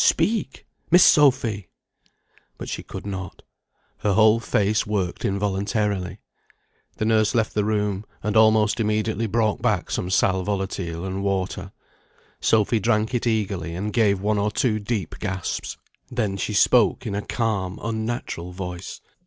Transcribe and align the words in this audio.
Speak! 0.03 0.65
Miss 0.89 1.03
Sophy!" 1.03 1.69
But 2.57 2.69
she 2.69 2.81
could 2.81 3.05
not; 3.05 3.43
her 3.99 4.13
whole 4.13 4.39
face 4.39 4.83
worked 4.87 5.23
involuntarily. 5.23 6.17
The 6.97 7.05
nurse 7.05 7.35
left 7.35 7.53
the 7.53 7.63
room, 7.63 8.05
and 8.23 8.35
almost 8.35 8.79
immediately 8.79 9.27
brought 9.27 9.61
back 9.61 9.91
some 9.91 10.09
sal 10.09 10.41
volatile 10.43 11.05
and 11.05 11.21
water. 11.21 11.71
Sophy 12.39 12.79
drank 12.79 13.13
it 13.13 13.27
eagerly, 13.27 13.75
and 13.75 13.93
gave 13.93 14.19
one 14.21 14.39
or 14.39 14.49
two 14.49 14.79
deep 14.79 15.19
gasps. 15.19 15.77
Then 16.09 16.35
she 16.35 16.53
spoke 16.53 17.05
in 17.05 17.13
a 17.13 17.21
calm 17.21 17.77
unnatural 17.83 18.53
voice. 18.53 19.01